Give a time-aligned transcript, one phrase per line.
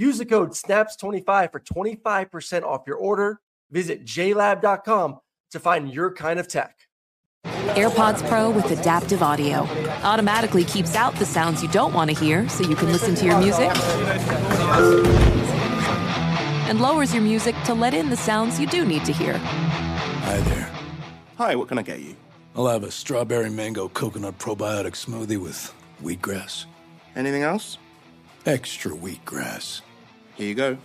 [0.00, 3.42] Use the code SNAPS25 for 25% off your order.
[3.70, 5.18] Visit jlab.com
[5.50, 6.74] to find your kind of tech.
[7.44, 9.68] AirPods Pro with adaptive audio
[10.02, 13.26] automatically keeps out the sounds you don't want to hear so you can listen to
[13.26, 13.70] your music
[16.66, 19.36] and lowers your music to let in the sounds you do need to hear.
[19.36, 20.70] Hi there.
[21.36, 22.16] Hi, what can I get you?
[22.56, 26.64] I'll have a strawberry mango coconut probiotic smoothie with wheatgrass.
[27.14, 27.76] Anything else?
[28.46, 29.82] Extra wheatgrass.
[30.40, 30.78] Here you go.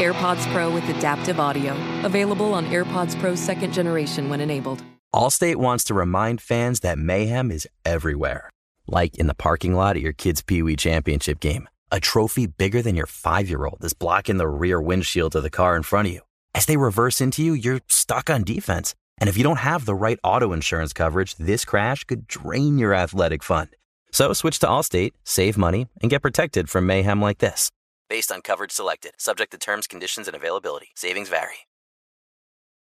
[0.00, 1.76] AirPods Pro with adaptive audio.
[2.02, 4.82] Available on AirPods Pro second generation when enabled.
[5.14, 8.50] Allstate wants to remind fans that mayhem is everywhere.
[8.88, 11.68] Like in the parking lot at your kid's Pee Wee Championship game.
[11.92, 15.48] A trophy bigger than your five year old is blocking the rear windshield of the
[15.48, 16.20] car in front of you.
[16.52, 18.96] As they reverse into you, you're stuck on defense.
[19.18, 22.92] And if you don't have the right auto insurance coverage, this crash could drain your
[22.92, 23.68] athletic fund.
[24.10, 27.70] So switch to Allstate, save money, and get protected from mayhem like this.
[28.08, 30.88] Based on coverage selected, subject to terms, conditions, and availability.
[30.94, 31.66] Savings vary.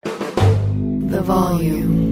[0.03, 2.07] The volume.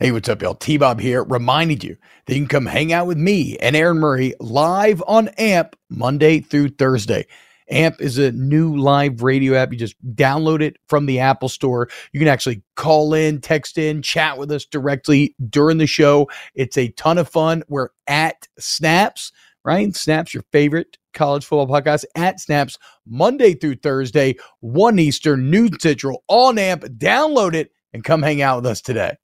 [0.00, 0.56] Hey, what's up, y'all?
[0.56, 3.98] T Bob here, reminding you that you can come hang out with me and Aaron
[3.98, 7.24] Murray live on AMP Monday through Thursday.
[7.70, 9.72] AMP is a new live radio app.
[9.72, 11.88] You just download it from the Apple Store.
[12.12, 16.28] You can actually call in, text in, chat with us directly during the show.
[16.56, 17.62] It's a ton of fun.
[17.68, 19.30] We're at Snaps,
[19.64, 19.94] right?
[19.94, 26.24] Snaps, your favorite college football podcast at Snaps, Monday through Thursday, 1 Eastern, noon Central,
[26.28, 26.84] on AMP.
[26.84, 29.16] Download it and come hang out with us today.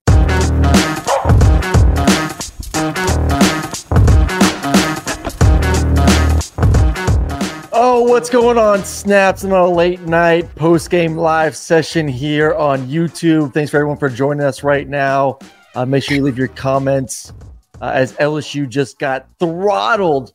[7.80, 12.88] Oh, what's going on, Snaps, on a late night post game live session here on
[12.88, 13.54] YouTube.
[13.54, 15.38] Thanks for everyone for joining us right now.
[15.74, 17.32] Uh, make sure you leave your comments
[17.80, 20.32] uh, as LSU just got throttled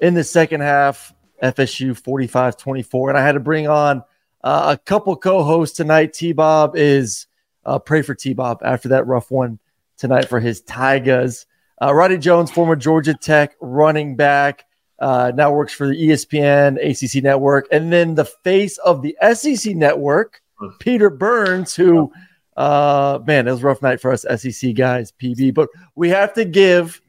[0.00, 1.12] in the second half.
[1.42, 3.10] FSU 45 24.
[3.10, 4.02] And I had to bring on
[4.42, 6.12] uh, a couple co hosts tonight.
[6.14, 7.26] T Bob is
[7.66, 9.58] uh, pray for T Bob after that rough one
[9.98, 11.46] tonight for his Tigers.
[11.82, 14.64] Uh, Roddy Jones, former Georgia Tech running back
[14.98, 19.74] uh, now works for the ESPN ACC network, and then the face of the SEC
[19.74, 20.40] network,
[20.78, 22.12] Peter Burns, who,
[22.56, 25.54] uh, man, it was a rough night for us SEC guys, PB.
[25.54, 27.00] But we have to give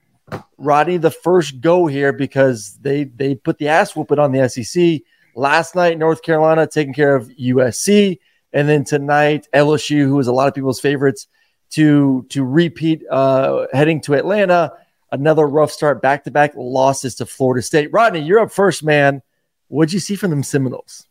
[0.58, 5.02] Rodney the first go here because they they put the ass whooping on the SEC
[5.36, 5.98] last night.
[5.98, 8.20] North Carolina taking care of USC,
[8.54, 11.28] and then tonight LSU, who was a lot of people's favorites
[11.72, 14.74] to to repeat, uh, heading to Atlanta
[15.12, 17.92] another rough start, back to back losses to Florida State.
[17.92, 19.22] Rodney, you're up first, man.
[19.68, 21.08] What'd you see from them Seminoles?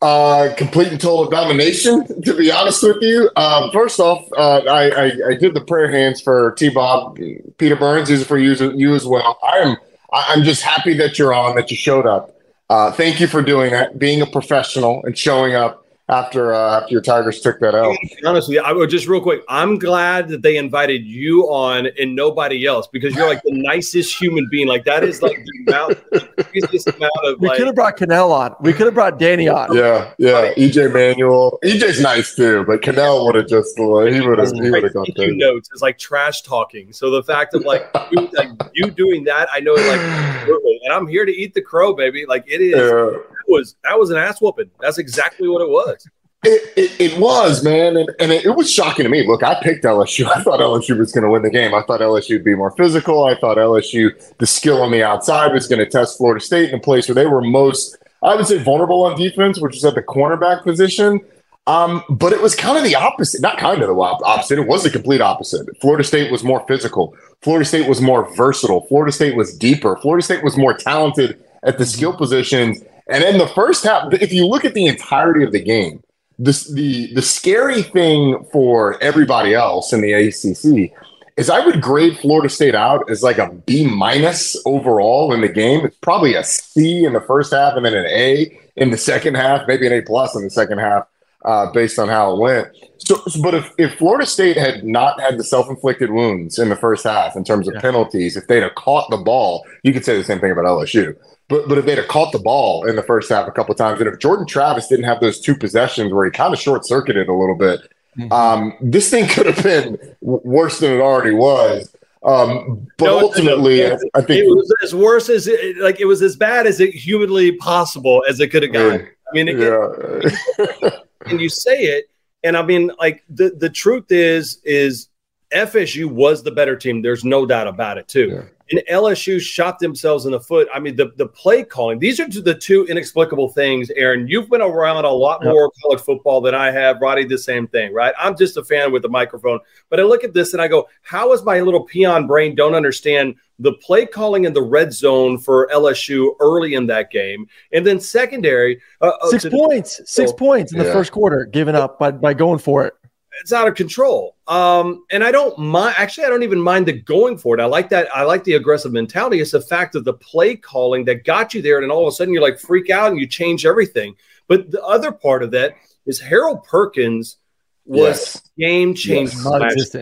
[0.00, 3.28] Uh, complete and total domination, to be honest with you.
[3.34, 7.18] Um, first off, uh, I, I, I, did the prayer hands for T Bob,
[7.56, 8.08] Peter Burns.
[8.08, 9.40] These are for you, you as well.
[9.42, 9.76] I am
[10.12, 12.34] I'm just happy that you're on, that you showed up.
[12.70, 16.92] Uh, thank you for doing that, being a professional and showing up after uh, after
[16.92, 17.96] your Tigers took that out.
[18.24, 19.42] Honestly, I would just real quick.
[19.48, 24.18] I'm glad that they invited you on and nobody else because you're like the nicest
[24.18, 24.68] human being.
[24.68, 27.40] Like that is like the amount, the amount of.
[27.40, 28.54] We like, could have brought Kanell on.
[28.60, 29.74] We could have brought Danny on.
[29.74, 30.54] Yeah, yeah.
[30.54, 31.58] EJ Manuel.
[31.62, 34.94] EJ's nice too, but Kanell would have just like, he would have he would have
[34.94, 35.36] gone crazy.
[35.36, 36.92] Notes is like trash talking.
[36.92, 40.00] So the fact of like you, like you doing that, I know it like,
[40.84, 42.24] and I'm here to eat the crow, baby.
[42.26, 42.76] Like it is.
[42.76, 44.70] Yeah was that was an ass whooping.
[44.80, 46.06] That's exactly what it was.
[46.44, 49.26] It, it, it, was, man, and, and it, it, was shocking to me.
[49.26, 50.24] Look, I picked LSU.
[50.30, 51.74] I thought LSU was going to win the game.
[51.74, 53.24] I thought LSU would be more physical.
[53.24, 56.76] I thought LSU, the skill on the outside, was going to test Florida State in
[56.76, 59.96] a place where they were most, I would say, vulnerable on defense, which is at
[59.96, 61.20] the cornerback position.
[61.66, 63.42] Um, but it was kind of the opposite.
[63.42, 64.60] Not kind of the opposite.
[64.60, 65.66] It was the complete opposite.
[65.80, 67.16] Florida State was more physical.
[67.42, 68.86] Florida State was more versatile.
[68.86, 69.96] Florida State was deeper.
[69.96, 74.32] Florida State was more talented at the skill positions and then the first half, if
[74.32, 76.02] you look at the entirety of the game,
[76.38, 80.92] the the scary thing for everybody else in the ACC
[81.36, 85.48] is I would grade Florida State out as like a B minus overall in the
[85.48, 85.84] game.
[85.84, 89.36] It's probably a C in the first half and then an A in the second
[89.36, 91.04] half, maybe an A plus in the second half.
[91.44, 92.68] Uh, based on how it went.
[92.98, 96.76] So, but if, if Florida State had not had the self inflicted wounds in the
[96.76, 97.80] first half in terms of Yeah.
[97.80, 101.14] penalties, if they'd have caught the ball, you could say the same thing about LSU.
[101.48, 104.00] But but if they'd have caught the ball in the first half a couple times,
[104.00, 107.28] and if Jordan Travis didn't have those two possessions where he kind of short circuited
[107.28, 107.80] a little bit,
[108.18, 108.32] Mm-hmm.
[108.32, 111.94] um, this thing could have been worse than it already was.
[112.24, 116.06] Um, but No, ultimately, I, I think it was as worse as it, like it
[116.06, 119.02] was as bad as it humanly possible as it could have gotten.
[119.02, 120.90] I mean, it, yeah.
[121.30, 122.10] and you say it,
[122.44, 125.08] and I mean, like the the truth is is
[125.52, 127.02] FSU was the better team.
[127.02, 128.28] There's no doubt about it too.
[128.28, 128.42] Yeah.
[128.70, 130.68] And LSU shot themselves in the foot.
[130.74, 131.98] I mean, the the play calling.
[131.98, 133.88] These are the two inexplicable things.
[133.96, 135.50] Aaron, you've been around a lot Yep.
[135.52, 137.00] more college football than I have.
[137.00, 138.12] Roddy, the same thing, right?
[138.18, 140.86] I'm just a fan with the microphone, but I look at this and I go,
[141.00, 145.36] how is my little peon brain don't understand the play calling in the red zone
[145.38, 150.30] for LSU early in that game, and then secondary uh, uh, Six to- points, six
[150.30, 152.94] Oh, points in the first quarter, given up by, by going for it.
[153.40, 154.36] it's out of control.
[154.46, 155.94] Um, and I don't mind.
[155.98, 157.60] Actually, I don't even mind the going for it.
[157.60, 158.08] I like that.
[158.14, 159.40] I like the aggressive mentality.
[159.40, 162.16] It's the fact of the play calling that got you there, and all of a
[162.16, 164.14] sudden you're like freak out and you change everything.
[164.46, 165.74] But the other part of that
[166.06, 167.36] is Harold Perkins
[167.84, 168.42] was Yes.
[168.56, 169.96] game change, Yes.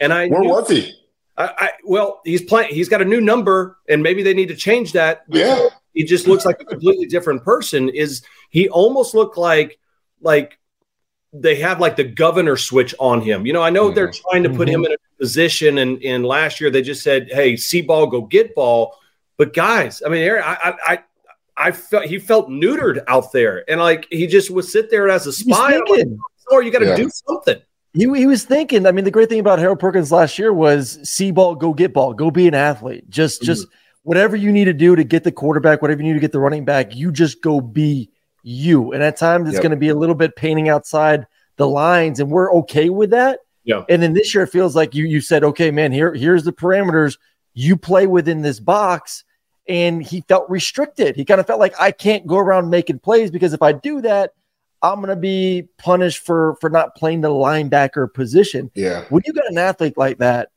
[0.00, 0.94] And I, Where knew- was he?
[1.42, 2.74] I, I well, he's playing.
[2.74, 5.22] He's got a new number, and maybe they need to change that.
[5.28, 5.68] Yeah.
[5.94, 9.78] he just looks like a completely different person is he almost looked like
[10.20, 10.58] like
[11.32, 14.50] they have like the governor switch on him you know i know they're trying to
[14.50, 18.06] put him in a position and and last year they just said hey see ball
[18.06, 18.96] go get ball
[19.36, 20.98] but guys i mean Aaron, i i I
[21.56, 25.26] I felt he felt neutered out there, and like he just would sit there as
[25.26, 25.78] a spy.
[25.90, 26.06] Like,
[26.50, 26.96] or you got to Yeah.
[26.96, 27.60] do something.
[27.92, 28.86] He, he was thinking.
[28.86, 31.92] I mean, the great thing about Harold Perkins last year was see ball, go get
[31.92, 33.08] ball, go be an athlete.
[33.10, 33.46] Just mm-hmm.
[33.46, 33.66] just
[34.02, 36.40] whatever you need to do to get the quarterback, whatever you need to get the
[36.40, 38.10] running back, you just go be
[38.42, 38.92] you.
[38.92, 39.62] And at times it's Yep.
[39.62, 41.26] going to be a little bit painting outside
[41.56, 43.40] the lines, and we're okay with that.
[43.64, 43.84] Yeah.
[43.88, 46.52] And then this year it feels like you you said, okay, man, here here's the
[46.52, 47.18] parameters.
[47.54, 49.24] You play within this box.
[49.68, 51.14] And he felt restricted.
[51.14, 54.00] He kind of felt like I can't go around making plays because if I do
[54.00, 54.32] that,
[54.82, 58.70] I'm going to be punished for for not playing the linebacker position.
[58.74, 59.04] Yeah.
[59.10, 60.50] When you got an athlete like that,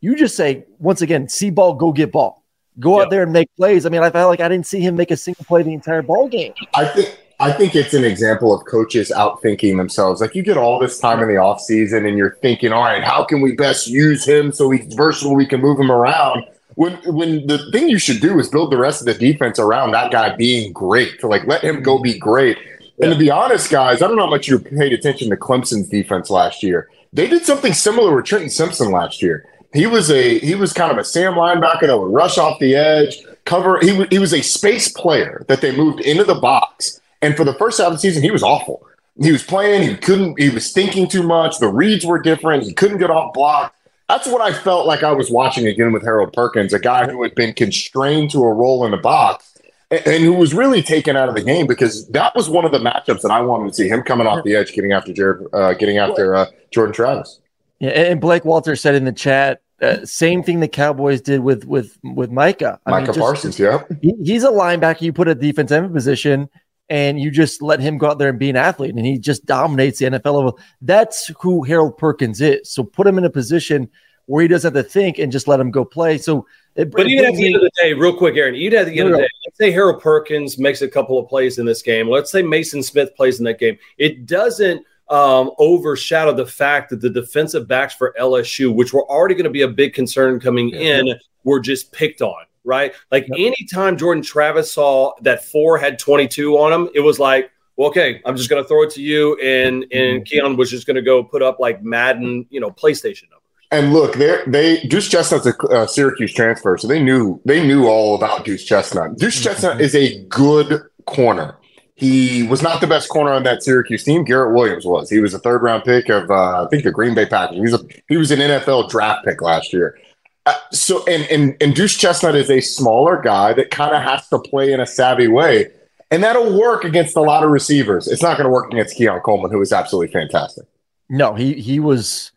[0.00, 2.44] you just say once again, see ball, go get ball,
[2.78, 3.04] go Yeah.
[3.04, 3.84] out there and make plays.
[3.86, 6.02] I mean, I felt like I didn't see him make a single play the entire
[6.02, 6.52] ball game.
[6.74, 10.20] I think I think it's an example of coaches outthinking themselves.
[10.22, 13.24] Like you get all this time in the offseason and you're thinking, all right, how
[13.24, 16.44] can we best use him so he's versatile, we can move him around.
[16.76, 19.90] When when the thing you should do is build the rest of the defense around
[19.92, 21.18] that guy being great.
[21.20, 22.58] To like let him go be great.
[23.00, 25.88] And to be honest, guys, I don't know how much you paid attention to Clemson's
[25.88, 26.88] defense last year.
[27.12, 29.48] They did something similar with Trenton Simpson last year.
[29.74, 32.74] He was a he was kind of a Sam linebacker that would rush off the
[32.74, 33.78] edge, cover.
[33.80, 37.00] He he was a space player that they moved into the box.
[37.20, 38.86] And for the first half of the season, he was awful.
[39.20, 39.88] He was playing.
[39.88, 40.38] He couldn't.
[40.38, 41.58] He was thinking too much.
[41.58, 42.64] The reads were different.
[42.64, 43.74] He couldn't get off block.
[44.08, 47.22] That's what I felt like I was watching again with Harold Perkins, a guy who
[47.22, 49.55] had been constrained to a role in the box
[49.90, 52.72] and, and who was really taken out of the game because that was one of
[52.72, 55.46] the matchups that I wanted to see him coming off the edge, getting after Jared,
[55.52, 57.40] uh, getting after uh, Jordan Travis.
[57.78, 61.64] Yeah, and Blake Walter said in the chat, uh, same thing the Cowboys did with
[61.64, 62.80] with with Micah.
[62.86, 63.82] I mean, Micah just- Parsons, yeah.
[64.00, 65.02] he, he's a linebacker.
[65.02, 66.48] You put a defense end position,
[66.88, 69.44] and you just let him go out there and be an athlete, and he just
[69.44, 70.58] dominates the NFL level.
[70.80, 72.70] That's who Harold Perkins is.
[72.70, 73.90] So put him in a position
[74.26, 76.18] where he doesn't have to think and just let him go play.
[76.18, 78.78] So, it, But it even at the end of the day, real quick, Aaron, even
[78.78, 81.58] at the end of the day, let's say Harold Perkins makes a couple of plays
[81.58, 82.08] in this game.
[82.08, 83.78] Let's say Mason Smith plays in that game.
[83.98, 89.34] It doesn't um, overshadow the fact that the defensive backs for LSU, which were already
[89.34, 92.92] going to be a big concern coming in, were just picked on, right?
[93.12, 97.88] Like anytime Jordan Travis saw that four had 22 on him, it was like, well,
[97.88, 99.38] okay, I'm just going to throw it to you.
[99.40, 103.24] And, and Keon was just going to go put up like Madden, you know, PlayStation
[103.30, 103.45] numbers.
[103.70, 107.86] And look, they they Deuce Chestnut's a uh, Syracuse transfer, so they knew they knew
[107.86, 109.16] all about Deuce Chestnut.
[109.18, 111.56] Deuce Chestnut is a good corner.
[111.96, 114.22] He was not the best corner on that Syracuse team.
[114.22, 115.08] Garrett Williams was.
[115.08, 117.56] He was a third round pick of uh, I think the Green Bay Packers.
[117.56, 119.98] He was a, he was an NFL draft pick last year.
[120.44, 124.28] Uh, so and and and Deuce Chestnut is a smaller guy that kind of has
[124.28, 125.70] to play in a savvy way,
[126.10, 128.06] and that'll work against a lot of receivers.
[128.06, 130.66] It's not going to work against Keon Coleman, who is absolutely fantastic.
[131.08, 132.30] no, he he was.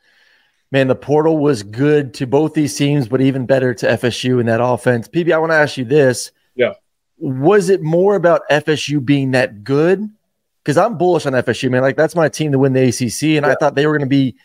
[0.71, 4.45] Man, the portal was good to both these teams, but even better to FSU in
[4.45, 5.07] that offense.
[5.07, 6.73] PB, I want to ask you this: Yeah.
[7.17, 10.07] was it more about FSU being that good?
[10.63, 11.81] Because I'm bullish on FSU, man.
[11.81, 14.15] Like that's my team to win the ACC, and I thought they were going to
[14.15, 14.35] be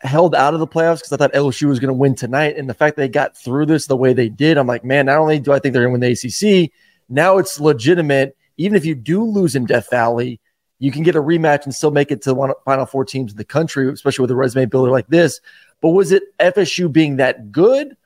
[0.00, 2.56] held out of the playoffs because I thought LSU was going to win tonight.
[2.56, 5.06] And the fact they got through this the way they did, I'm like, man.
[5.06, 6.70] Not only do I think they're going to win the ACC,
[7.08, 8.36] now it's legitimate.
[8.56, 10.40] Even if you do lose in Death Valley,
[10.78, 13.38] you can get a rematch and still make it to one final four teams in
[13.38, 15.40] the country, especially with a resume builder like this.
[15.80, 17.96] But was it FSU being that good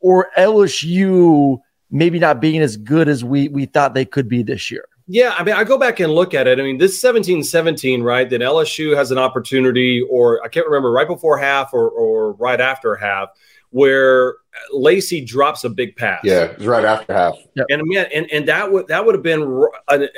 [0.00, 4.70] or LSU maybe not being as good as we we thought they could be this
[4.70, 4.86] year?
[5.08, 6.58] Yeah, I mean, I go back and look at it.
[6.58, 8.28] I mean, this 17 17, right?
[8.28, 12.60] That LSU has an opportunity, or I can't remember, right before half or, or right
[12.60, 13.28] after half,
[13.70, 14.36] where
[14.72, 16.20] Lacy drops a big pass.
[16.24, 17.36] Yeah, it was right after half.
[17.54, 17.66] Yep.
[17.68, 19.66] And man, and, and that would that would have been.
[19.88, 20.08] I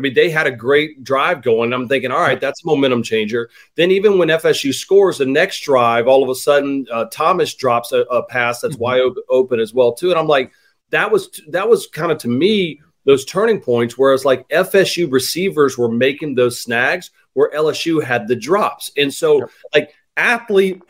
[0.00, 1.72] mean, they had a great drive going.
[1.72, 3.48] I'm thinking, all right, that's a momentum changer.
[3.76, 7.92] Then even when FSU scores the next drive, all of a sudden uh, Thomas drops
[7.92, 8.82] a, a pass that's mm-hmm.
[8.82, 10.10] wide open as well too.
[10.10, 10.52] And I'm like,
[10.90, 15.78] that was that was kind of to me those turning points, whereas like FSU receivers
[15.78, 18.90] were making those snags where LSU had the drops.
[18.96, 19.50] And so, yep.
[19.74, 20.82] like, athlete,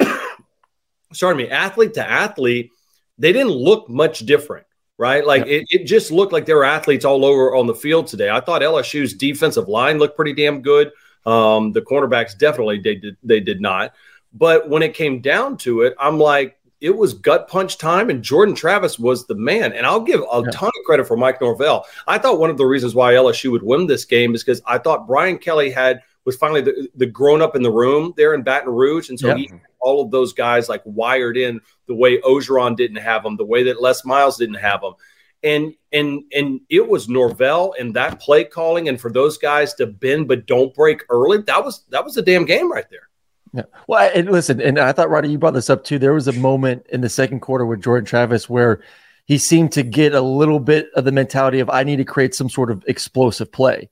[1.12, 2.70] sorry me, athlete to athlete,
[3.18, 4.66] they didn't look much different,
[4.98, 5.26] right?
[5.26, 5.62] Like, yep.
[5.62, 8.30] it, it just looked like there were athletes all over on the field today.
[8.30, 10.92] I thought LSU's defensive line looked pretty damn good.
[11.25, 13.94] Um, the cornerbacks definitely they did they did not.
[14.32, 18.22] But when it came down to it, I'm like, it was gut punch time, and
[18.22, 19.72] Jordan Travis was the man.
[19.72, 20.50] And I'll give a yeah.
[20.50, 21.86] ton of credit for Mike Norvell.
[22.06, 24.78] I thought one of the reasons why LSU would win this game is because I
[24.78, 28.42] thought Brian Kelly had was finally the, the grown up in the room there in
[28.42, 29.37] Baton Rouge, and so yeah.
[29.37, 33.45] he all of those guys like wired in the way Orgeron didn't have them, the
[33.45, 34.95] way that Les Miles didn't have them.
[35.42, 39.87] And and and it was Norvell and that play calling, and for those guys to
[39.87, 43.09] bend but don't break early, that was that was a damn game right there.
[43.52, 43.62] Yeah.
[43.87, 45.99] Well, and listen, and I thought, Roddy, you brought this up too.
[45.99, 48.83] There was a moment in the second quarter with Jordan Travis where
[49.26, 52.35] he seemed to get a little bit of the mentality of I need to create
[52.35, 53.88] some sort of explosive play.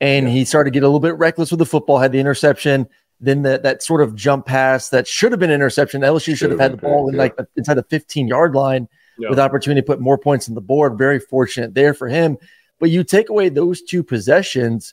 [0.00, 0.32] And yeah.
[0.32, 2.86] he started to get a little bit reckless with the football, had the interception,
[3.18, 6.02] then that that sort of jump pass that should have been interception.
[6.02, 8.88] LSU should have had the ball in like inside the 15 yard line
[9.18, 9.30] yeah.
[9.30, 10.98] with opportunity to put more points on the board.
[10.98, 12.36] Very fortunate there for him.
[12.78, 14.92] But you take away those two possessions,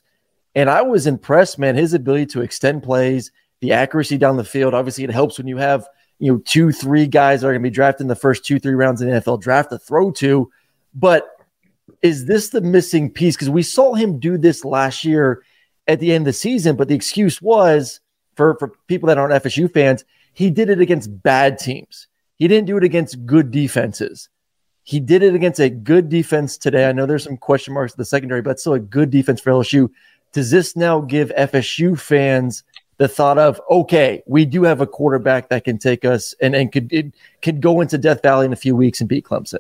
[0.56, 3.32] and I was impressed, man, his ability to extend plays–
[3.64, 4.74] the accuracy down the field.
[4.74, 5.88] Obviously, it helps when you have
[6.20, 8.60] you know two, three guys that are going to be drafted in the first two,
[8.60, 10.52] three rounds in the NFL draft to throw to.
[10.94, 11.30] But
[12.04, 13.36] is this the missing piece?
[13.36, 15.44] Because we saw him do this last year
[15.88, 18.02] at the end of the season, but the excuse was
[18.36, 22.08] for for people that aren't FSU fans, he did it against bad teams.
[22.38, 24.30] He didn't do it against good defenses.
[24.84, 26.90] He did it against a good defense today.
[26.90, 29.52] I know there's some question marks at the secondary, but still a good defense for
[29.52, 29.90] LSU.
[30.34, 32.64] Does this now give FSU fans
[32.98, 36.72] the thought of okay, we do have a quarterback that can take us and and
[36.72, 39.60] could it could go into Death Valley in a few weeks and beat Clemson.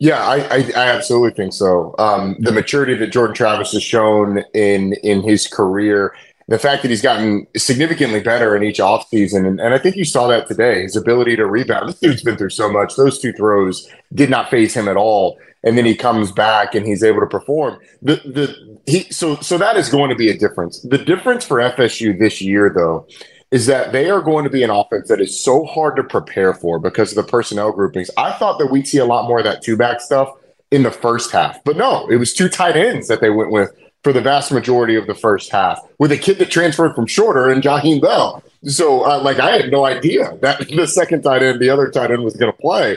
[0.00, 1.94] Yeah, I, I, I absolutely think so.
[1.98, 6.14] Um, the maturity that Jordan Travis has shown in in his career,
[6.48, 10.06] the fact that he's gotten significantly better in each offseason, and, and I think you
[10.06, 10.82] saw that today.
[10.82, 11.90] His ability to rebound.
[11.90, 12.96] This dude's been through so much.
[12.96, 16.86] Those two throws did not phase him at all and then he comes back and
[16.86, 17.78] he's able to perform.
[18.02, 20.80] The the he so so that is going to be a difference.
[20.80, 23.06] The difference for FSU this year though
[23.50, 26.54] is that they are going to be an offense that is so hard to prepare
[26.54, 28.10] for because of the personnel groupings.
[28.16, 30.30] I thought that we'd see a lot more of that two back stuff
[30.70, 33.70] in the first half, but no, it was two tight ends that they went with
[34.04, 37.48] for the vast majority of the first half with a kid that transferred from Shorter
[37.48, 38.42] and Jaheim Bell.
[38.64, 42.10] So, uh, like, I had no idea that the second tight end, the other tight
[42.10, 42.96] end was going to play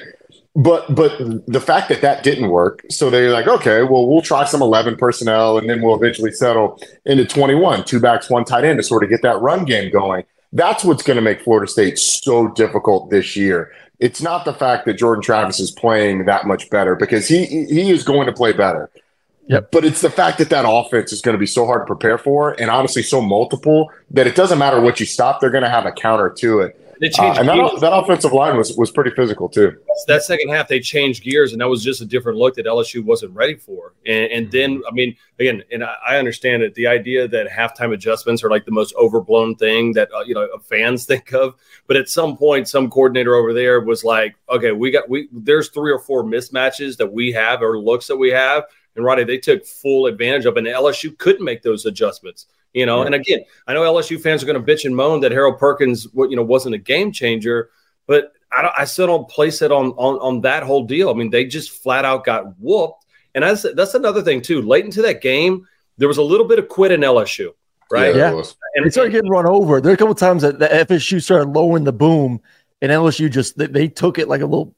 [0.56, 1.18] but but
[1.48, 4.96] the fact that that didn't work so they're like okay well we'll try some 11
[4.98, 9.04] personnel and then we'll eventually settle into 21 two backs one tight end to sort
[9.04, 13.10] of get that run game going that's what's going to make florida state so difficult
[13.10, 17.28] this year it's not the fact that jordan travis is playing that much better because
[17.28, 18.90] he he is going to play better
[19.48, 19.72] Yep.
[19.72, 22.18] But it's the fact that that offense is going to be so hard to prepare
[22.18, 25.70] for and honestly so multiple that it doesn't matter what you stop, they're going to
[25.70, 26.80] have a counter to it.
[27.04, 29.78] They changed uh, and that, that, offensive line was was pretty physical too.
[30.08, 33.04] That second half, they changed gears, and that was just a different look that LSU
[33.04, 33.92] wasn't ready for.
[34.06, 36.76] And, and then, I mean, again, and I understand it.
[36.76, 40.48] The idea that halftime adjustments are like the most overblown thing that uh, you know
[40.60, 41.56] fans think of,
[41.88, 45.68] but at some point, some coordinator over there was like, "Okay, we got we there's
[45.68, 48.64] three or four mismatches that we have or looks that we have."
[48.96, 52.46] And Roddy, they took full advantage of, and LSU couldn't make those adjustments.
[52.74, 53.06] You know, yeah.
[53.08, 56.08] and again, I know LSU fans are going to bitch and moan that Harold Perkins,
[56.16, 57.70] you know, wasn't a game changer,
[58.08, 61.10] but I, I still don't place it on, on on that whole deal.
[61.10, 64.62] I mean, they just flat out got whooped, and that's that's another thing too.
[64.62, 67.50] Late into that game, there was a little bit of quit in LSU,
[67.92, 68.16] right?
[68.16, 68.44] Yeah, yeah.
[68.76, 69.80] and it started getting run over.
[69.80, 72.42] There are a couple times that the FSU started lowering the boom,
[72.82, 74.74] and LSU just they, they took it like a little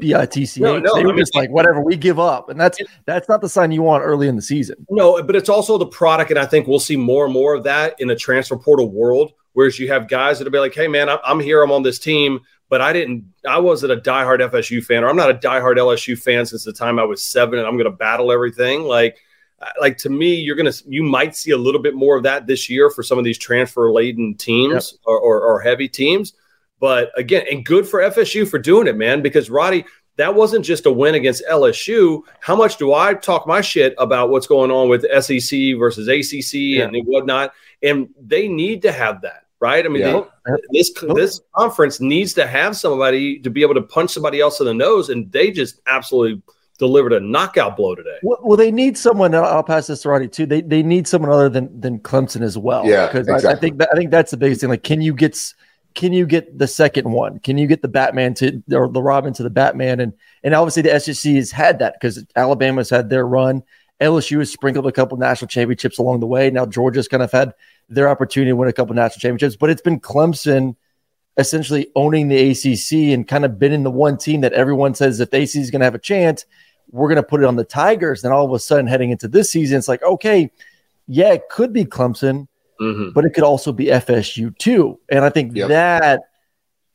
[0.00, 0.60] bitch.
[0.60, 1.80] No, no, they were I mean, just like whatever.
[1.80, 4.86] We give up, and that's that's not the sign you want early in the season.
[4.88, 7.64] No, but it's also the product, and I think we'll see more and more of
[7.64, 9.32] that in the transfer portal world.
[9.52, 11.62] Whereas you have guys that'll be like, "Hey, man, I'm here.
[11.62, 13.24] I'm on this team." But I didn't.
[13.48, 16.72] I wasn't a diehard FSU fan, or I'm not a diehard LSU fan since the
[16.72, 18.82] time I was seven, and I'm going to battle everything.
[18.84, 19.18] Like,
[19.60, 22.46] uh, like to me, you're gonna you might see a little bit more of that
[22.46, 25.00] this year for some of these transfer laden teams yep.
[25.04, 26.32] or, or, or heavy teams.
[26.80, 29.84] But again, and good for FSU for doing it, man, because Roddy,
[30.16, 32.22] that wasn't just a win against LSU.
[32.40, 36.54] How much do I talk my shit about what's going on with SEC versus ACC
[36.54, 36.84] yeah.
[36.84, 37.52] and whatnot?
[37.82, 39.84] And they need to have that, right?
[39.84, 40.22] I mean, yeah.
[40.46, 44.60] they, this this conference needs to have somebody to be able to punch somebody else
[44.60, 46.42] in the nose, and they just absolutely
[46.78, 48.18] delivered a knockout blow today.
[48.22, 49.34] Well, well they need someone.
[49.34, 50.44] I'll pass this to Roddy too.
[50.44, 52.86] They they need someone other than than Clemson as well.
[52.86, 53.48] Yeah, because exactly.
[53.48, 54.70] I, I, think that, I think that's the biggest thing.
[54.70, 55.34] Like, can you get
[55.94, 57.40] can you get the second one?
[57.40, 60.00] Can you get the Batman to or the Robin to the Batman?
[60.00, 63.62] And and obviously the SEC has had that because Alabama's had their run.
[64.00, 66.50] LSU has sprinkled a couple national championships along the way.
[66.50, 67.52] Now Georgia's kind of had
[67.88, 70.76] their opportunity to win a couple national championships, but it's been Clemson
[71.36, 75.20] essentially owning the ACC and kind of been in the one team that everyone says
[75.20, 76.44] if the ACC is going to have a chance,
[76.90, 78.22] we're going to put it on the Tigers.
[78.22, 80.50] Then all of a sudden, heading into this season, it's like, okay,
[81.06, 82.48] yeah, it could be Clemson,
[82.80, 83.10] mm-hmm.
[83.10, 84.98] but it could also be FSU too.
[85.08, 85.68] And I think yep.
[85.68, 86.22] that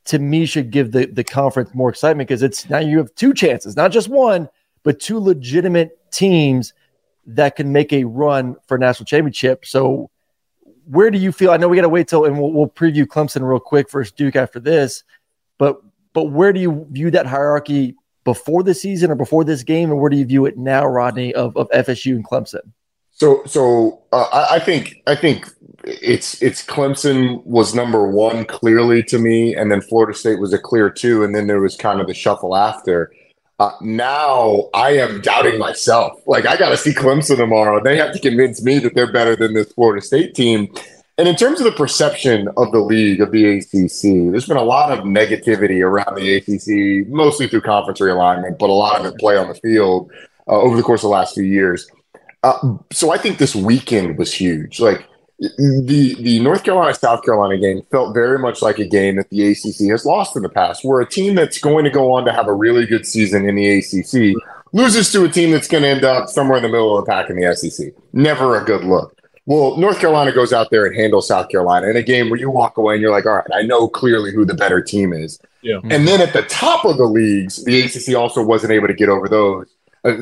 [0.06, 3.34] to me should give the, the conference more excitement because it's now you have two
[3.34, 4.48] chances, not just one,
[4.82, 6.72] but two legitimate teams
[7.26, 9.66] that can make a run for national championship.
[9.66, 10.10] So
[10.84, 11.50] where do you feel?
[11.50, 14.12] I know we got to wait till and we'll, we'll preview Clemson real quick versus
[14.12, 15.02] Duke after this,
[15.58, 15.80] but
[16.12, 20.00] but where do you view that hierarchy before the season or before this game, and
[20.00, 22.72] where do you view it now, Rodney, of, of FSU and Clemson?
[23.12, 25.48] So, so uh, I, I think I think
[25.86, 30.58] it's it's Clemson was number one clearly to me, and then Florida State was a
[30.58, 33.12] clear two, and then there was kind of the shuffle after.
[33.58, 36.20] Uh, now I am doubting myself.
[36.26, 37.82] Like I got to see Clemson tomorrow.
[37.82, 40.68] They have to convince me that they're better than this Florida State team.
[41.18, 44.62] And in terms of the perception of the league of the ACC, there's been a
[44.62, 49.18] lot of negativity around the ACC, mostly through conference realignment, but a lot of it
[49.18, 50.10] play on the field
[50.46, 51.90] uh, over the course of the last few years.
[52.42, 54.78] Uh, so I think this weekend was huge.
[54.78, 59.28] Like the the North Carolina South Carolina game felt very much like a game that
[59.30, 62.24] the ACC has lost in the past, where a team that's going to go on
[62.24, 64.34] to have a really good season in the ACC
[64.72, 67.10] loses to a team that's going to end up somewhere in the middle of the
[67.10, 67.92] pack in the SEC.
[68.12, 69.12] Never a good look.
[69.44, 72.50] Well, North Carolina goes out there and handles South Carolina in a game where you
[72.50, 75.38] walk away and you're like, all right, I know clearly who the better team is.
[75.62, 75.80] Yeah.
[75.84, 79.08] And then at the top of the leagues, the ACC also wasn't able to get
[79.08, 79.75] over those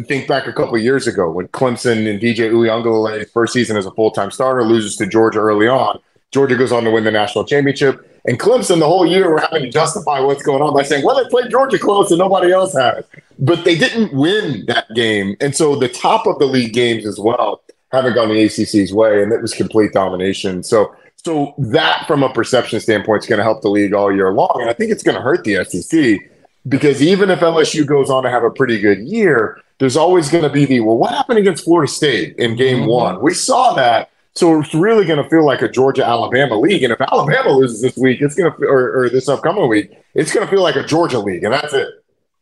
[0.06, 3.90] think back a couple years ago when Clemson and DJ Uiagalelei first season as a
[3.92, 5.98] full time starter loses to Georgia early on.
[6.30, 8.10] Georgia goes on to win the national championship.
[8.26, 11.22] And Clemson, the whole year, we're having to justify what's going on by saying, well,
[11.22, 13.04] they played Georgia close and nobody else has.
[13.38, 15.36] But they didn't win that game.
[15.40, 19.22] And so the top of the league games as well haven't gone the ACC's way.
[19.22, 20.62] And it was complete domination.
[20.62, 24.32] So, so that from a perception standpoint is going to help the league all year
[24.32, 24.56] long.
[24.60, 26.18] And I think it's going to hurt the SEC
[26.66, 30.44] because even if LSU goes on to have a pretty good year, there's always going
[30.44, 32.88] to be the well, what happened against Florida State in game mm-hmm.
[32.88, 33.22] one?
[33.22, 34.10] We saw that.
[34.36, 36.82] So it's really going to feel like a Georgia Alabama league.
[36.82, 40.32] And if Alabama loses this week, it's going to, or, or this upcoming week, it's
[40.32, 41.44] going to feel like a Georgia league.
[41.44, 41.88] And that's it.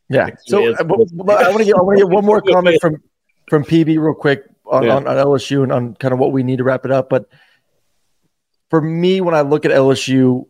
[0.08, 0.30] Yeah.
[0.46, 3.02] So I want to get, I want to get one more comment from,
[3.50, 4.96] from PB real quick on, yeah.
[4.96, 7.10] on, on LSU and on kind of what we need to wrap it up.
[7.10, 7.28] But
[8.70, 10.46] for me, when I look at LSU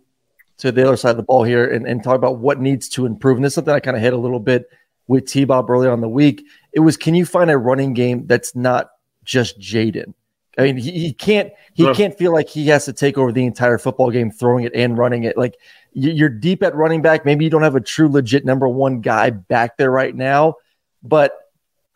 [0.62, 3.04] to the other side of the ball here and, and talk about what needs to
[3.04, 4.70] improve, and this is something I kind of hit a little bit
[5.08, 8.28] with T Bob earlier on the week, it was can you find a running game
[8.28, 8.92] that's not
[9.24, 10.14] just Jayden?
[10.56, 11.94] I mean, he, he can't he yeah.
[11.94, 14.96] can't feel like he has to take over the entire football game, throwing it and
[14.96, 15.36] running it.
[15.36, 15.56] Like
[15.94, 17.24] you're deep at running back.
[17.24, 20.54] Maybe you don't have a true legit number one guy back there right now,
[21.02, 21.32] but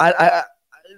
[0.00, 0.42] I, I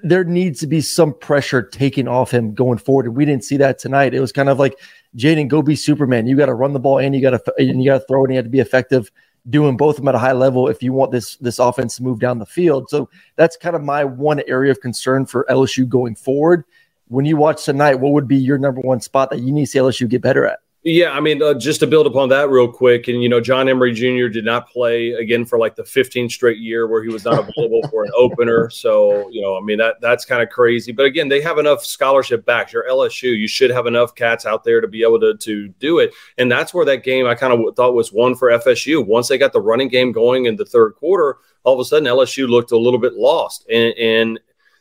[0.02, 3.06] there needs to be some pressure taken off him going forward.
[3.06, 4.14] And we didn't see that tonight.
[4.14, 4.78] It was kind of like
[5.16, 6.26] Jayden, go be Superman.
[6.26, 8.24] You got to run the ball and you got to and you got to throw
[8.24, 8.26] it.
[8.26, 9.10] And you have to be effective
[9.48, 12.02] doing both of them at a high level if you want this this offense to
[12.02, 12.88] move down the field.
[12.90, 16.64] So that's kind of my one area of concern for LSU going forward.
[17.08, 19.70] When you watch tonight, what would be your number one spot that you need to
[19.70, 20.58] see LSU get better at?
[20.90, 23.68] Yeah, I mean, uh, just to build upon that real quick, and you know, John
[23.68, 24.28] Emery Jr.
[24.28, 27.86] did not play again for like the 15th straight year where he was not available
[27.90, 28.70] for an opener.
[28.78, 30.92] So, you know, I mean that that's kind of crazy.
[30.92, 32.72] But again, they have enough scholarship backs.
[32.72, 35.98] You're LSU, you should have enough cats out there to be able to to do
[35.98, 36.14] it.
[36.38, 39.04] And that's where that game I kind of thought was one for FSU.
[39.04, 42.08] Once they got the running game going in the third quarter, all of a sudden
[42.08, 44.40] LSU looked a little bit lost, and, and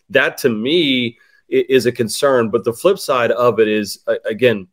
[0.09, 1.17] that to me
[1.49, 2.49] is a concern.
[2.49, 4.67] But the flip side of it is again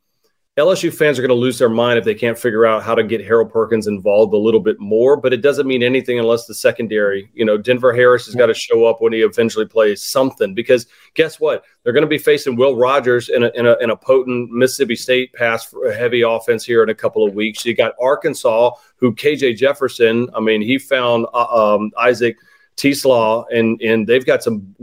[0.56, 3.02] LSU fans are going to lose their mind if they can't figure out how to
[3.02, 5.16] get Harold Perkins involved a little bit more.
[5.16, 8.54] But it doesn't mean anything unless the secondary, you know, Denver Harris has got to
[8.54, 10.54] show up when he eventually plays something.
[10.54, 11.64] Because guess what?
[11.82, 14.94] They're going to be facing Will Rogers in a, in a, in a potent Mississippi
[14.94, 17.64] State pass for a heavy offense here in a couple of weeks.
[17.64, 22.36] You got Arkansas, who KJ Jefferson, I mean, he found uh, um, Isaac
[22.76, 24.74] TeSlaa, and and they've got some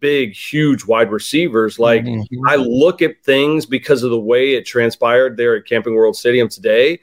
[0.00, 1.78] big, huge wide receivers.
[1.78, 2.24] Like Mhm.
[2.46, 6.48] I look at things because of the way it transpired there at Camping World Stadium
[6.48, 7.00] today,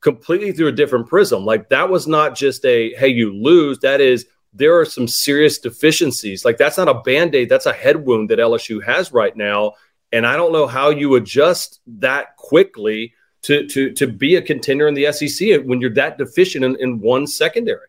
[0.00, 1.44] completely through a different prism.
[1.44, 3.78] Like that was not just a hey, you lose.
[3.78, 6.44] That is there are some serious deficiencies.
[6.44, 9.72] Like that's not a band-aid, that's a head wound that LSU has right now.
[10.12, 14.88] And I don't know how you adjust that quickly to to to be a contender
[14.88, 17.86] in the SEC when you're that deficient in, in one secondary.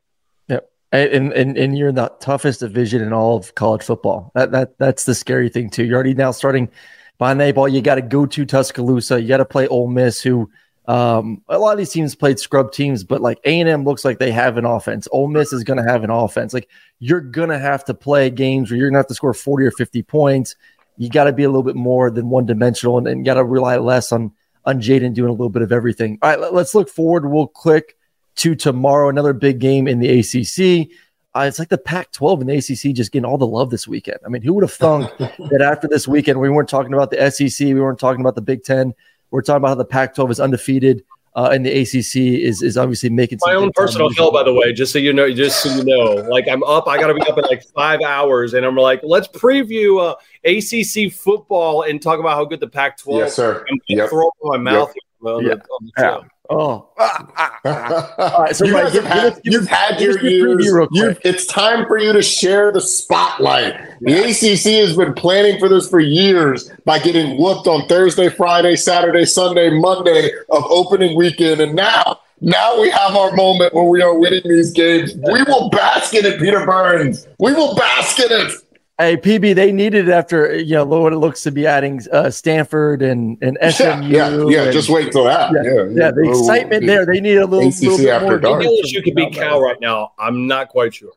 [0.92, 4.32] And, and and you're in the toughest division in all of college football.
[4.36, 5.84] That that that's the scary thing too.
[5.84, 6.70] You're already now starting
[7.18, 7.68] behind the eight ball.
[7.68, 9.22] You got to go to Tuscaloosa.
[9.22, 10.50] You got to play Ole Miss, who
[10.88, 14.06] um, a lot of these teams played scrub teams, but like A and M looks
[14.06, 15.08] like they have an offense.
[15.12, 16.54] Ole Miss is going to have an offense.
[16.54, 16.70] Like
[17.00, 19.66] you're going to have to play games where you're going to have to score 40
[19.66, 20.56] or 50 points.
[20.96, 23.44] You got to be a little bit more than one dimensional, and, and got to
[23.44, 24.32] rely less on
[24.66, 26.20] on Jayden doing a little bit of everything.
[26.22, 27.30] All right, let, let's look forward.
[27.30, 27.98] We'll click
[28.38, 30.90] to tomorrow, another big game in the ACC.
[31.36, 33.88] Uh, it's like the Pac 12 and the ACC just getting all the love this
[33.88, 34.18] weekend.
[34.26, 37.30] I mean, who would have thunk that after this weekend, we weren't talking about the
[37.30, 38.94] SEC, we weren't talking about the Big Ten,
[39.30, 41.04] we're talking about how the Pac 12 is undefeated.
[41.36, 44.18] Uh, and the ACC is is obviously making My own personal moves.
[44.18, 46.88] hell, by the way, just so you know, just so you know, like I'm up,
[46.88, 50.16] I got to be up in like five hours, and I'm like, let's preview uh,
[50.46, 53.20] ACC football and talk about how good the Pac-12.
[53.20, 53.64] Yes, sir.
[53.70, 54.10] I'm Yep.
[54.10, 54.92] throwing my mouth
[55.24, 55.50] on, Yeah.
[55.56, 56.20] the, on the Yeah.
[56.50, 58.36] Oh, ah, ah, ah.
[58.40, 60.58] right, so you Mike, guys give- have had, give you've us- had your us your
[60.58, 60.88] preview years.
[60.92, 63.76] You- it's time for you to share the spotlight.
[64.02, 68.76] The ACC has been planning for this for years by getting whooped on Thursday, Friday,
[68.76, 72.20] Saturday, Sunday, Monday of opening weekend, and now.
[72.40, 75.12] Now we have our moment where we are winning these games.
[75.16, 77.28] We will bask in it, Peter Burns.
[77.40, 78.52] We will bask in it.
[79.00, 82.32] Hey, PB, they needed it after you know what it looks to be adding uh,
[82.32, 84.08] Stanford and and Yeah, SMU.
[84.08, 84.64] yeah, yeah.
[84.64, 85.52] and- Just wait till that.
[85.54, 86.88] yeah, Yeah, yeah, the Oh, excitement yeah.
[86.96, 87.06] there.
[87.06, 88.40] They need a little, ACC little bit after more.
[88.40, 88.60] dark.
[88.64, 90.14] Maybe LSU could beat Cal right now.
[90.18, 91.12] I'm not quite sure.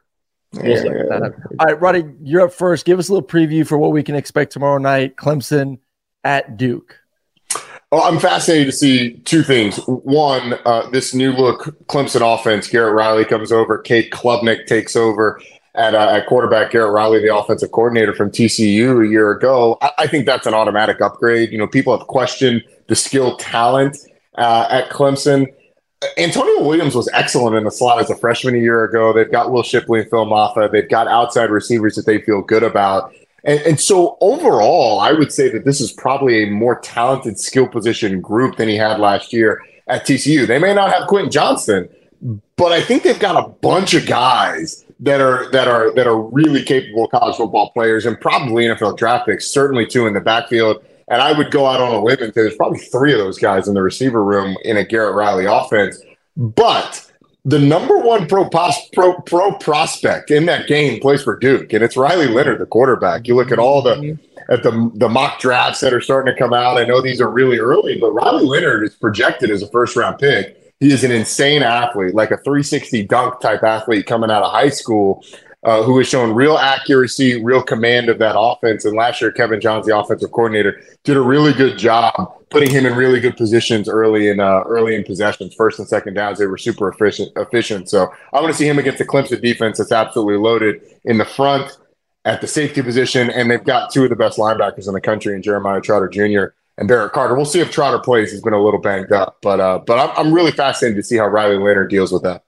[0.52, 0.64] We'll.
[0.84, 1.28] Yeah.
[1.58, 2.84] All right, Roddy, you're up first.
[2.84, 5.16] Give us a little preview for what we can expect tomorrow night.
[5.16, 5.78] Clemson
[6.22, 6.98] at Duke.
[7.90, 9.76] Well, I'm fascinated to see two things.
[9.86, 12.68] One, uh, this new look Clemson offense.
[12.68, 13.78] Garrett Riley comes over.
[13.78, 15.40] Cade Klubnik takes over
[15.74, 16.70] at, uh, at quarterback.
[16.70, 19.78] Garrett Riley, the offensive coordinator from TCU a year ago.
[19.80, 21.52] I, I think that's an automatic upgrade.
[21.52, 23.96] You know, people have questioned the skill talent
[24.36, 25.46] uh, at Clemson.
[26.16, 29.12] Antonio Williams was excellent in the slot as a freshman a year ago.
[29.12, 30.72] They've got Will Shipley and Phil Mafah.
[30.72, 33.12] They've got outside receivers that they feel good about.
[33.44, 37.68] And, and so overall, I would say that this is probably a more talented skill
[37.68, 40.46] position group than he had last year at TCU.
[40.46, 41.88] They may not have Quentin Johnston,
[42.56, 46.20] but I think they've got a bunch of guys that are that are that are
[46.20, 50.84] really capable college football players and probably NFL draft picks, certainly two in the backfield.
[51.08, 53.38] And I would go out on a limb and say there's probably three of those
[53.38, 56.00] guys in the receiver room in a Garrett Riley offense.
[56.36, 57.10] But
[57.44, 61.82] the number one pro, pos, pro pro prospect in that game plays for Duke, and
[61.82, 63.26] it's Riley Leonard, the quarterback.
[63.26, 64.52] You look at all the mm-hmm.
[64.52, 66.78] at the the mock drafts that are starting to come out.
[66.78, 70.18] I know these are really early, but Riley Leonard is projected as a first round
[70.18, 70.59] pick.
[70.80, 74.70] He is an insane athlete, like a 360 dunk type athlete coming out of high
[74.70, 75.22] school,
[75.62, 78.86] uh, who has shown real accuracy, real command of that offense.
[78.86, 82.14] And last year, Kevin Johns, the offensive coordinator, did a really good job
[82.48, 86.14] putting him in really good positions early in uh, early in possessions, first and second
[86.14, 86.38] downs.
[86.38, 87.30] They were super efficient.
[87.36, 87.90] Efficient.
[87.90, 91.26] So I want to see him against the Clemson defense that's absolutely loaded in the
[91.26, 91.76] front
[92.24, 95.34] at the safety position, and they've got two of the best linebackers in the country
[95.34, 96.54] in Jeremiah Trotter Jr.
[96.80, 97.34] and Barrett Carter.
[97.36, 98.32] We'll see if Trotter plays.
[98.32, 101.16] He's been a little banged up, but uh, but I'm, I'm really fascinated to see
[101.16, 102.42] how Riley Leonard deals with that.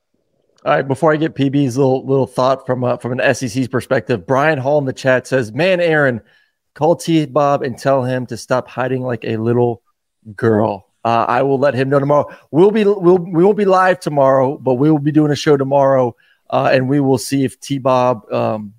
[0.64, 4.26] All right, before I get PB's little little thought from uh, from an SEC's perspective,
[4.26, 6.22] Brian Hall in the chat says, "Man, Aaron,
[6.74, 9.82] call T Bob and tell him to stop hiding like a little
[10.34, 12.28] girl." Uh, I will let him know tomorrow.
[12.50, 15.58] We'll be we'll we won't be live tomorrow, but we will be doing a show
[15.58, 16.16] tomorrow,
[16.48, 18.72] uh, and we will see if T Bob um,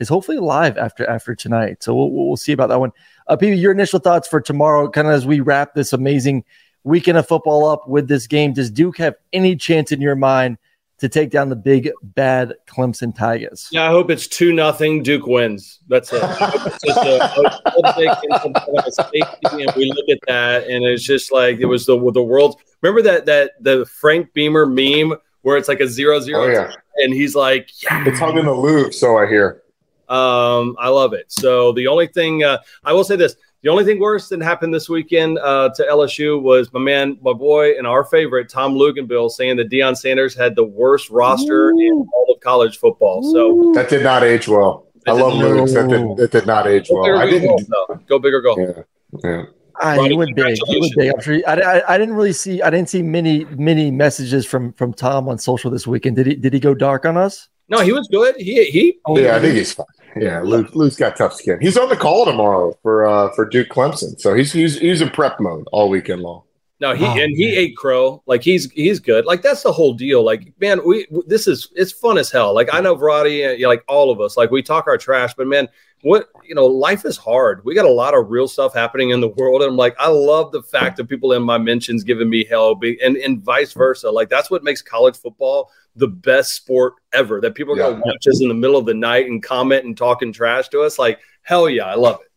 [0.00, 1.82] is hopefully live after after tonight.
[1.82, 2.92] So we'll we'll see about that one.
[3.28, 6.44] Uh, PB, your initial thoughts for tomorrow, kind of as we wrap this amazing
[6.82, 8.52] weekend of football up with this game.
[8.52, 10.58] Does Duke have any chance in your mind?
[10.98, 13.68] to take down the big bad Clemson Tigers.
[13.72, 15.02] Yeah, I hope it's two nothing.
[15.02, 15.80] Duke wins.
[15.88, 16.22] That's it.
[16.22, 21.32] I hope it's just a, a, a and we look at that, and it's just
[21.32, 22.56] like it was the the world's.
[22.82, 26.70] Remember that that the Frank Beamer meme where it's like a zero zero, Oh, yeah.
[26.96, 28.04] and he's like, yeah.
[28.06, 29.62] It's hung in the Louvre, so I hear.
[30.10, 31.30] Um, I love it.
[31.32, 34.72] So the only thing uh, I will say this: the only thing worse than happened
[34.72, 39.30] this weekend uh, to LSU was my man, my boy, and our favorite Tom Luginbill
[39.30, 43.22] saying that Deion Sanders had the worst roster in all of college football.
[43.32, 44.86] So That did not age well.
[45.06, 45.74] I love Luke's.
[45.74, 47.18] That did, that did not age go well.
[47.18, 47.48] I go didn't.
[47.48, 47.94] goal, though.
[48.06, 48.56] Go bigger, go.
[48.58, 48.82] Yeah,
[49.24, 49.42] yeah.
[49.82, 50.58] Ah, Roddy, he went big.
[50.66, 51.12] He went big.
[51.14, 51.34] I'm sure.
[51.34, 52.60] He, I, I, I didn't really see.
[52.60, 56.16] I didn't see many many messages from from Tom on social this weekend.
[56.16, 57.48] Did he Did he go dark on us?
[57.68, 58.36] No, he was good.
[58.36, 58.98] He he.
[59.08, 59.86] yeah, I think he's fine.
[60.16, 61.58] Yeah, Luke, Luke's got tough skin.
[61.60, 65.10] He's on the call tomorrow for uh for Duke Clemson, so he's he's he's in
[65.10, 66.42] prep mode all weekend long.
[66.80, 68.22] No, he Oh, and he ate crow.
[68.26, 69.26] Like he's he's good.
[69.26, 70.24] Like that's the whole deal.
[70.24, 72.54] Like man, we this is it's fun as hell.
[72.54, 75.34] Like I know Roddy, uh, yeah, like all of us, like we talk our trash,
[75.34, 75.68] but man,
[76.00, 77.62] what you know, life is hard.
[77.66, 80.08] We got a lot of real stuff happening in the world, and I'm like, I
[80.08, 84.10] love the fact that people in my mentions giving me hell, and and vice versa.
[84.10, 87.42] Like that's what makes college football the best sport ever.
[87.42, 89.94] That people are gonna watch us in the middle of the night and comment and
[89.94, 90.98] talking trash to us.
[90.98, 92.29] Like hell yeah, I love it.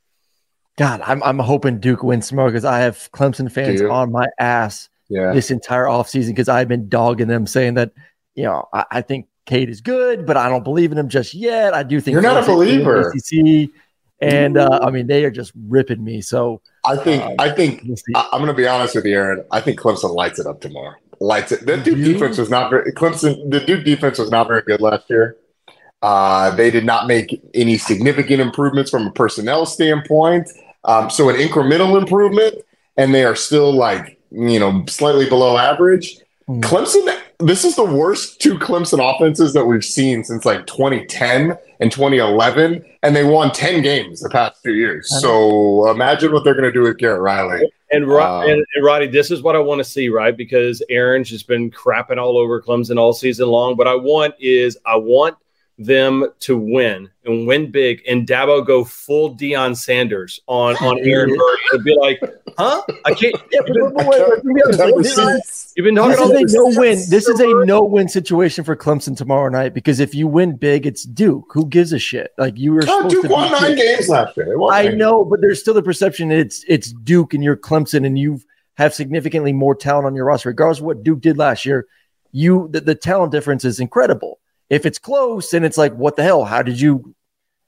[0.77, 4.89] God, I'm I'm hoping Duke wins tomorrow because I have Clemson fans on my ass
[5.09, 7.91] Yeah, this entire offseason because I've been dogging them saying that,
[8.36, 11.33] you know, I, I think Cade is good, but I don't believe in him just
[11.33, 11.73] yet.
[11.75, 13.13] I do think You're not a Clemson can win the believer.
[13.65, 13.69] ACC,
[14.21, 16.21] and uh, I mean they are just ripping me.
[16.21, 17.97] So I think Um, I think we'll.
[18.15, 19.45] I, I'm going to be honest with you, Aaron.
[19.51, 20.95] I think Clemson lights it up tomorrow.
[21.19, 21.65] Lights it.
[21.67, 22.13] The Duke You?
[22.13, 22.91] defense was not very.
[22.93, 23.51] Clemson.
[23.51, 25.38] The Duke defense was not very good last year.
[26.01, 30.49] Uh, they did not make any significant improvements from a personnel standpoint.
[30.86, 32.56] Um, so an incremental improvement,
[32.98, 36.19] and they are still like you know slightly below average.
[36.48, 36.62] Mm.
[36.62, 37.19] Clemson.
[37.39, 42.86] This is the worst two Clemson offenses that we've seen since like 2010 and 2011,
[43.02, 45.10] and they won 10 games the past two years.
[45.19, 47.69] So imagine what they're going to do with Garrett Riley.
[47.91, 50.38] And, Ro- Um, and, and Roddy, this is what I want to see, right?
[50.38, 53.76] Because Aaron's just been crapping all over Clemson all season long.
[53.76, 55.36] What I want is I want
[55.79, 61.29] them to win and win big, and Dabo go full Deion Sanders on on Aaron
[61.36, 62.21] Murray and be like,
[62.57, 62.81] "Huh?
[63.05, 66.79] I can't." yeah, but, but, wait, wait, You've been talking this all is a no
[66.79, 66.97] win.
[67.09, 67.63] This is a no.
[67.63, 71.49] no win situation for Clemson tomorrow night because if you win big, it's Duke.
[71.53, 72.31] Who gives a shit?
[72.38, 73.79] Like you were Oh, supposed Duke to won beat nine Duke.
[73.79, 74.62] games last year.
[74.69, 74.97] I nine.
[74.99, 78.39] know, but there's still the perception that it's it's Duke and you're Clemson and you
[78.75, 81.88] have significantly more talent on your roster, regardless of what Duke did last year.
[82.31, 84.39] You the, the talent difference is incredible.
[84.69, 86.45] If it's close and it's like, what the hell?
[86.45, 87.15] How did you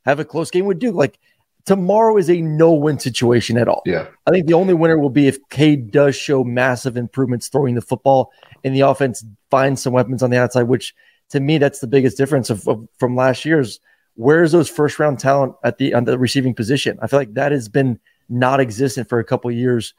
[0.06, 0.96] have a close game with Duke?
[0.96, 1.20] Like
[1.66, 3.82] tomorrow is a no-win situation at all.
[3.86, 4.08] Yeah.
[4.26, 7.82] I think the only winner will be if Cade does show massive improvements throwing the
[7.82, 8.32] football
[8.64, 10.94] and the offense finds some weapons on the outside, which
[11.30, 13.80] to me that's the biggest difference of, of from last year's.
[14.18, 16.98] Where's those first round talent at the on the receiving position?
[17.02, 19.94] I feel like that has been not existent for a couple of years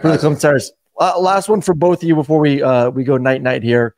[0.00, 0.72] for the Clemson Tigers.
[0.98, 3.94] Uh, last one for both of you before we uh, we go night night here.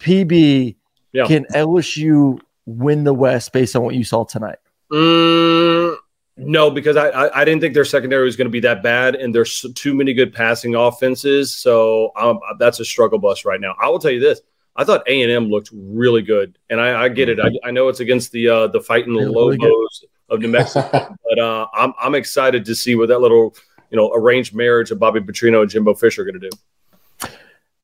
[0.00, 0.76] PB,
[1.12, 1.26] Yeah.
[1.26, 4.58] can LSU win the West based on what you saw tonight?
[4.90, 5.96] Mm,
[6.36, 9.14] no, because I, I I didn't think their secondary was going to be that bad,
[9.14, 11.54] and there's too many good passing offenses.
[11.54, 13.74] So um, that's a struggle bus right now.
[13.80, 14.40] I will tell you this:
[14.76, 17.38] I thought A and M looked really good, and I, I get it.
[17.40, 19.66] I, I know it's against the uh, the fighting They're really good.
[19.66, 23.54] Lobos of New Mexico, but uh, I'm I'm excited to see what that little
[23.90, 27.28] you know arranged marriage of Bobby Petrino and Jimbo Fisher are going to do.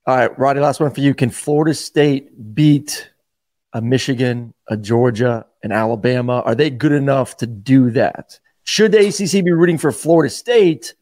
[0.06, 1.14] All right, Roddy, last one for you.
[1.14, 3.10] Can Florida State beat
[3.72, 6.40] a Michigan, a Georgia, an Alabama?
[6.44, 8.38] Are they good enough to do that?
[8.64, 10.94] Should the ACC be rooting for Florida State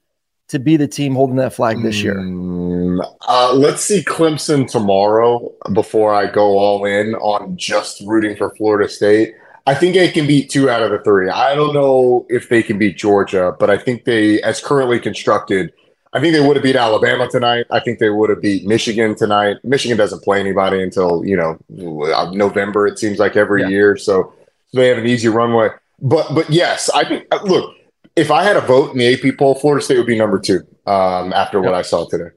[0.48, 2.14] to be the team holding that flag this year?
[2.14, 8.54] Mm, uh, let's see Clemson tomorrow before I go all in on just rooting for
[8.54, 9.34] Florida State.
[9.66, 11.28] I think they can beat two out of the three.
[11.28, 15.72] I don't know if they can beat Georgia, but I think they, as currently constructed,
[16.16, 17.66] I think they would have beat Alabama tonight.
[17.70, 19.58] I think they would have beat Michigan tonight.
[19.64, 22.86] Michigan doesn't play anybody until you know November.
[22.86, 23.68] It seems like every Yeah.
[23.68, 24.32] year, so
[24.72, 25.68] they have an easy runway.
[26.00, 27.74] But but yes, I think uh, look.
[28.16, 30.60] If I had a vote in the AP poll, Florida State would be number two
[30.86, 32.30] um, after what I saw today.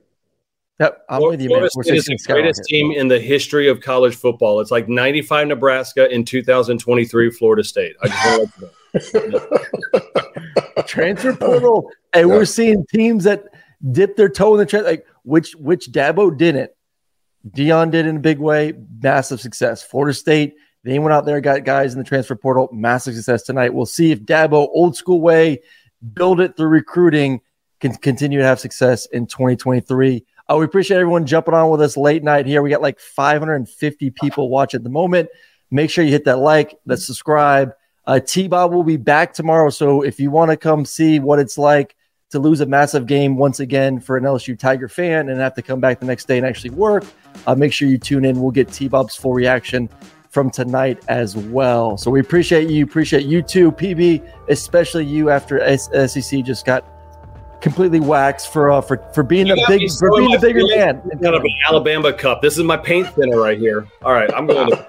[0.81, 1.69] Yep, I'm Flor- with you, man.
[1.71, 4.59] Florida State is the greatest team in the history of college football.
[4.59, 7.95] It's like 95 Nebraska in 2023 Florida State.
[8.03, 10.83] I just want to let you know.
[10.83, 12.35] transfer portal, and Yeah.
[12.35, 13.45] we're seeing teams that
[13.91, 14.91] dip their toe in the transfer.
[14.91, 16.71] Like which which Dabo didn't.
[17.47, 19.81] Deion did in a big way, massive success.
[19.81, 23.73] Florida State, they went out there, got guys in the transfer portal, massive success tonight.
[23.73, 25.61] We'll see if Dabo, old school way,
[26.13, 27.41] build it through recruiting,
[27.79, 30.25] can continue to have success in 2023.
[30.49, 32.61] Uh, we appreciate everyone jumping on with us late night here.
[32.61, 35.29] We got like 550 people watch at the moment.
[35.71, 37.73] Make sure you hit that like, that subscribe.
[38.05, 39.69] Uh, T Bob will be back tomorrow.
[39.69, 41.95] So if you want to come see what it's like
[42.29, 45.61] to lose a massive game once again for an LSU Tiger fan and have to
[45.61, 47.03] come back the next day and actually work,
[47.47, 48.39] uh, make sure you tune in.
[48.39, 49.89] We'll get T Bob's full reaction
[50.29, 51.97] from tonight as well.
[51.97, 52.83] So we appreciate you.
[52.83, 56.85] Appreciate you too, PB, especially you after SEC just got
[57.61, 61.01] completely waxed for uh, for for being You the big for being the bigger man.
[61.21, 62.41] Got an Alabama cup.
[62.41, 63.87] This is my paint thinner right here.
[64.03, 64.85] All right, I'm going to.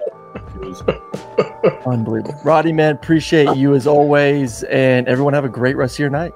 [1.85, 2.95] Unbelievable, Roddy man.
[2.95, 6.33] Appreciate you as always, and everyone have a great rest of your night.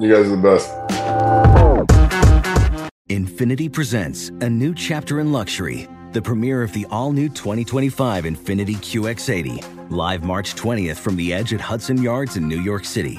[0.00, 0.70] You guys are the best.
[3.10, 8.76] Infiniti presents a new chapter in luxury, the premiere of the all new 2025 Infiniti
[8.76, 13.18] QX80, live March 20th from the edge at Hudson Yards in New York City,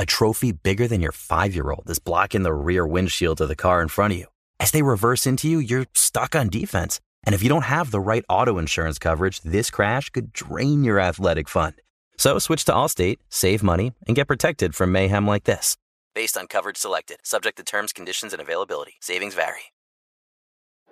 [0.00, 3.54] A trophy bigger than your five year old is blocking the rear windshield of the
[3.54, 4.26] car in front of you.
[4.58, 7.00] As they reverse into you, you're stuck on defense.
[7.22, 10.98] And if you don't have the right auto insurance coverage, this crash could drain your
[10.98, 11.74] athletic fund.
[12.16, 15.76] So switch to Allstate, save money, and get protected from mayhem like this.
[16.14, 18.94] Based on coverage selected, subject to terms, conditions, and availability.
[19.00, 19.64] Savings vary.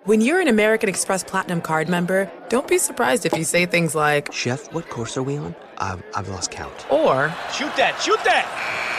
[0.03, 3.95] When you're an American Express Platinum card member, don't be surprised if you say things
[3.95, 5.55] like, Chef, what course are we on?
[5.79, 6.85] Um, I've lost count.
[6.91, 8.85] Or, Shoot that, shoot that!